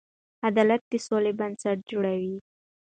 [0.47, 2.35] عدالت د سولې بنسټ جوړوي.